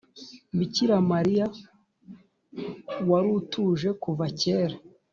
bikira 0.57 0.95
mariya 1.11 1.45
warutuje 3.09 3.89
kuva 4.03 4.25
kera 4.39 4.75